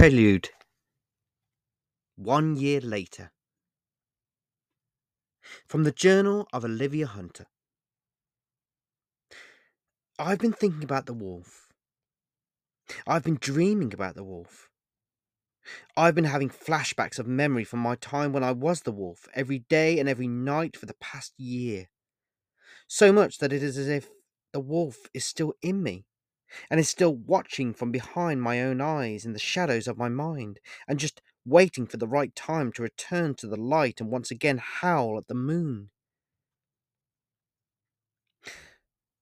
Prelude. 0.00 0.48
One 2.16 2.56
year 2.56 2.80
later. 2.80 3.32
From 5.68 5.84
the 5.84 5.92
Journal 5.92 6.48
of 6.54 6.64
Olivia 6.64 7.06
Hunter. 7.06 7.44
I've 10.18 10.38
been 10.38 10.54
thinking 10.54 10.82
about 10.82 11.04
the 11.04 11.12
wolf. 11.12 11.68
I've 13.06 13.24
been 13.24 13.36
dreaming 13.38 13.92
about 13.92 14.14
the 14.14 14.24
wolf. 14.24 14.70
I've 15.98 16.14
been 16.14 16.24
having 16.24 16.48
flashbacks 16.48 17.18
of 17.18 17.26
memory 17.26 17.64
from 17.64 17.80
my 17.80 17.96
time 17.96 18.32
when 18.32 18.42
I 18.42 18.52
was 18.52 18.80
the 18.80 18.92
wolf 18.92 19.28
every 19.34 19.58
day 19.58 19.98
and 19.98 20.08
every 20.08 20.28
night 20.28 20.78
for 20.78 20.86
the 20.86 20.96
past 20.98 21.34
year. 21.36 21.90
So 22.88 23.12
much 23.12 23.36
that 23.36 23.52
it 23.52 23.62
is 23.62 23.76
as 23.76 23.88
if 23.88 24.08
the 24.54 24.60
wolf 24.60 24.96
is 25.12 25.26
still 25.26 25.52
in 25.60 25.82
me 25.82 26.06
and 26.70 26.80
is 26.80 26.88
still 26.88 27.14
watching 27.14 27.72
from 27.72 27.90
behind 27.90 28.42
my 28.42 28.62
own 28.62 28.80
eyes 28.80 29.24
in 29.24 29.32
the 29.32 29.38
shadows 29.38 29.86
of 29.86 29.98
my 29.98 30.08
mind 30.08 30.60
and 30.88 30.98
just 30.98 31.22
waiting 31.44 31.86
for 31.86 31.96
the 31.96 32.08
right 32.08 32.34
time 32.34 32.72
to 32.72 32.82
return 32.82 33.34
to 33.34 33.46
the 33.46 33.56
light 33.56 34.00
and 34.00 34.10
once 34.10 34.30
again 34.30 34.58
howl 34.58 35.18
at 35.18 35.28
the 35.28 35.34
moon. 35.34 35.90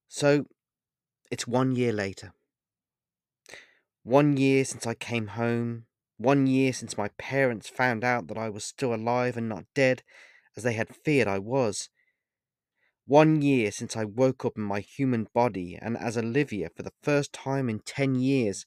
So 0.09 0.47
it's 1.31 1.47
one 1.47 1.77
year 1.77 1.93
later. 1.93 2.33
One 4.03 4.37
year 4.37 4.65
since 4.65 4.87
I 4.87 4.95
came 4.95 5.29
home. 5.29 5.87
One 6.17 6.47
year 6.47 6.73
since 6.73 6.97
my 6.97 7.09
parents 7.19 7.69
found 7.69 8.03
out 8.03 8.27
that 8.29 8.39
I 8.39 8.49
was 8.49 8.65
still 8.65 8.93
alive 8.93 9.37
and 9.37 9.49
not 9.49 9.67
dead, 9.75 10.03
as 10.57 10.65
they 10.65 10.73
had 10.73 10.97
feared 10.97 11.29
I 11.29 11.39
was. 11.39 11.91
One 13.09 13.43
year 13.43 13.73
since 13.73 13.97
I 13.97 14.05
woke 14.05 14.45
up 14.45 14.57
in 14.57 14.63
my 14.63 14.79
human 14.79 15.25
body 15.35 15.77
and 15.83 15.99
as 15.99 16.17
Olivia 16.17 16.71
for 16.71 16.85
the 16.85 16.93
first 17.03 17.33
time 17.33 17.69
in 17.69 17.81
ten 17.81 18.15
years. 18.15 18.67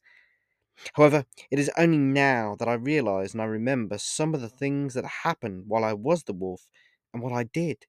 However, 0.93 1.25
it 1.51 1.59
is 1.59 1.71
only 1.77 1.97
now 1.97 2.55
that 2.55 2.67
I 2.67 2.73
realize 2.73 3.33
and 3.33 3.41
I 3.41 3.45
remember 3.45 3.97
some 3.97 4.33
of 4.35 4.41
the 4.41 4.49
things 4.49 4.95
that 4.95 5.05
happened 5.05 5.65
while 5.67 5.83
I 5.83 5.93
was 5.93 6.23
the 6.23 6.33
wolf 6.33 6.67
and 7.13 7.23
what 7.23 7.33
I 7.33 7.43
did. 7.43 7.87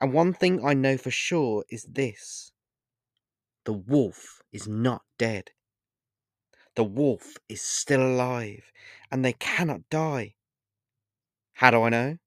And 0.00 0.12
one 0.12 0.34
thing 0.34 0.64
I 0.64 0.74
know 0.74 0.98
for 0.98 1.12
sure 1.12 1.64
is 1.70 1.84
this 1.84 2.52
the 3.62 3.72
wolf 3.72 4.42
is 4.50 4.66
not 4.66 5.04
dead. 5.16 5.52
The 6.76 6.84
wolf 6.84 7.36
is 7.50 7.60
still 7.60 8.00
alive, 8.00 8.72
and 9.10 9.22
they 9.22 9.34
cannot 9.34 9.86
die. 9.90 10.36
How 11.52 11.70
do 11.70 11.82
I 11.82 11.88
know? 11.90 12.18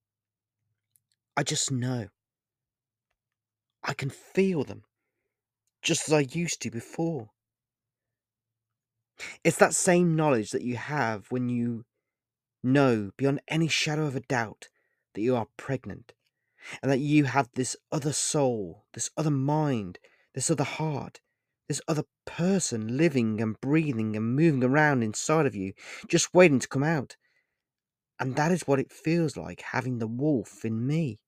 I 1.35 1.43
just 1.43 1.71
know. 1.71 2.07
I 3.92 3.94
can 3.94 4.09
feel 4.09 4.64
them, 4.64 4.86
just 5.81 6.08
as 6.08 6.14
I 6.14 6.22
used 6.22 6.61
to 6.61 6.72
before. 6.72 7.31
It's 9.44 9.58
that 9.58 9.75
same 9.75 10.16
knowledge 10.16 10.52
that 10.52 10.61
you 10.61 10.78
have 10.78 11.30
when 11.30 11.50
you 11.50 11.84
know 12.64 13.12
beyond 13.17 13.42
any 13.50 13.67
shadow 13.67 14.06
of 14.06 14.16
a 14.16 14.22
doubt 14.22 14.69
that 15.14 15.19
you 15.19 15.36
are 15.36 15.47
pregnant 15.58 16.14
and 16.81 16.89
that 16.89 17.00
you 17.02 17.25
have 17.25 17.50
this 17.53 17.75
other 17.92 18.14
soul, 18.14 18.86
this 18.94 19.09
other 19.17 19.30
mind, 19.30 20.00
this 20.34 20.50
other 20.50 20.64
heart, 20.64 21.19
this 21.67 21.81
other 21.86 22.06
person 22.23 22.95
living 22.95 23.42
and 23.42 23.59
breathing 23.59 24.16
and 24.16 24.38
moving 24.38 24.64
around 24.64 25.03
inside 25.03 25.45
of 25.45 25.53
you, 25.53 25.73
just 26.08 26.34
waiting 26.34 26.59
to 26.59 26.67
come 26.69 26.84
out. 26.84 27.17
And 28.22 28.38
that 28.38 28.53
is 28.53 28.66
what 28.66 28.80
it 28.80 28.89
feels 28.89 29.36
like 29.36 29.59
having 29.73 29.97
the 29.97 30.08
wolf 30.08 30.64
in 30.64 30.88
me. 30.88 31.19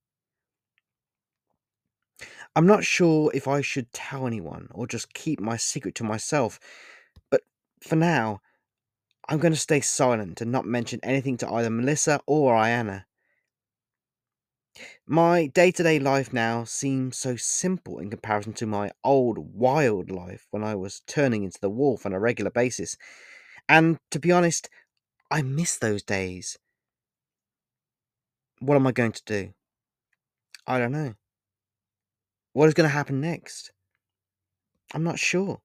I'm 2.55 2.67
not 2.67 2.83
sure 2.83 3.31
if 3.33 3.47
I 3.47 3.61
should 3.61 3.91
tell 3.93 4.27
anyone 4.27 4.67
or 4.71 4.87
just 4.87 5.13
keep 5.13 5.39
my 5.39 5.57
secret 5.57 5.95
to 5.95 6.03
myself, 6.03 6.59
but 7.31 7.41
for 7.81 7.95
now, 7.95 8.41
I'm 9.27 9.39
going 9.39 9.53
to 9.53 9.59
stay 9.59 9.81
silent 9.81 10.41
and 10.41 10.51
not 10.51 10.65
mention 10.65 10.99
anything 11.01 11.37
to 11.37 11.49
either 11.49 11.69
Melissa 11.69 12.19
or 12.27 12.53
Iana. 12.53 13.05
My 15.07 15.47
day 15.47 15.71
to 15.71 15.83
day 15.83 15.99
life 15.99 16.33
now 16.33 16.63
seems 16.63 17.17
so 17.17 17.35
simple 17.35 17.99
in 17.99 18.09
comparison 18.09 18.53
to 18.53 18.65
my 18.65 18.91
old 19.03 19.37
wild 19.37 20.09
life 20.09 20.47
when 20.51 20.63
I 20.63 20.75
was 20.75 21.01
turning 21.05 21.43
into 21.43 21.59
the 21.61 21.69
wolf 21.69 22.05
on 22.05 22.13
a 22.13 22.19
regular 22.19 22.51
basis. 22.51 22.97
And 23.69 23.97
to 24.11 24.19
be 24.19 24.31
honest, 24.31 24.69
I 25.29 25.41
miss 25.41 25.77
those 25.77 26.03
days. 26.03 26.57
What 28.59 28.75
am 28.75 28.87
I 28.87 28.91
going 28.91 29.11
to 29.11 29.23
do? 29.25 29.53
I 30.65 30.79
don't 30.79 30.91
know. 30.91 31.15
What 32.53 32.67
is 32.67 32.75
going 32.75 32.87
to 32.87 32.93
happen 32.93 33.19
next? 33.19 33.71
I'm 34.93 35.03
not 35.03 35.19
sure. 35.19 35.61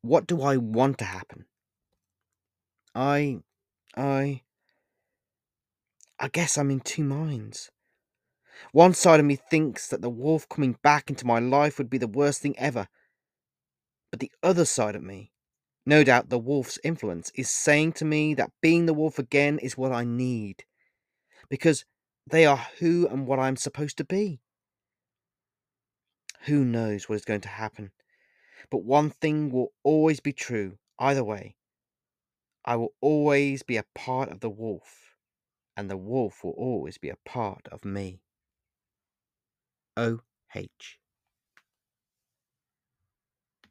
What 0.00 0.26
do 0.26 0.42
I 0.42 0.56
want 0.56 0.98
to 0.98 1.04
happen? 1.04 1.44
I. 2.94 3.40
I. 3.96 4.42
I 6.18 6.28
guess 6.28 6.56
I'm 6.56 6.70
in 6.70 6.80
two 6.80 7.04
minds. 7.04 7.70
One 8.72 8.94
side 8.94 9.20
of 9.20 9.26
me 9.26 9.36
thinks 9.36 9.88
that 9.88 10.00
the 10.00 10.10
wolf 10.10 10.48
coming 10.48 10.76
back 10.82 11.10
into 11.10 11.26
my 11.26 11.38
life 11.38 11.76
would 11.76 11.90
be 11.90 11.98
the 11.98 12.06
worst 12.06 12.40
thing 12.40 12.58
ever. 12.58 12.88
But 14.10 14.20
the 14.20 14.32
other 14.42 14.64
side 14.64 14.94
of 14.94 15.02
me, 15.02 15.32
no 15.84 16.04
doubt 16.04 16.30
the 16.30 16.38
wolf's 16.38 16.78
influence, 16.84 17.30
is 17.34 17.50
saying 17.50 17.92
to 17.94 18.04
me 18.04 18.32
that 18.34 18.52
being 18.62 18.86
the 18.86 18.94
wolf 18.94 19.18
again 19.18 19.58
is 19.58 19.76
what 19.76 19.92
I 19.92 20.04
need. 20.04 20.64
Because 21.50 21.84
they 22.26 22.46
are 22.46 22.68
who 22.78 23.06
and 23.08 23.26
what 23.26 23.38
I'm 23.38 23.56
supposed 23.56 23.98
to 23.98 24.04
be. 24.04 24.40
Who 26.46 26.64
knows 26.64 27.08
what 27.08 27.14
is 27.16 27.24
going 27.24 27.40
to 27.42 27.48
happen? 27.48 27.92
But 28.70 28.84
one 28.84 29.10
thing 29.10 29.50
will 29.50 29.72
always 29.82 30.20
be 30.20 30.32
true, 30.32 30.78
either 30.98 31.24
way. 31.24 31.56
I 32.64 32.76
will 32.76 32.94
always 33.00 33.62
be 33.62 33.76
a 33.76 33.86
part 33.94 34.30
of 34.30 34.40
the 34.40 34.50
wolf, 34.50 35.16
and 35.76 35.90
the 35.90 35.96
wolf 35.96 36.44
will 36.44 36.52
always 36.52 36.98
be 36.98 37.08
a 37.08 37.16
part 37.24 37.66
of 37.68 37.84
me. 37.84 38.20
O 39.96 40.20
H. 40.54 40.98